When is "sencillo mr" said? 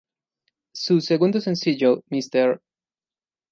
1.41-2.59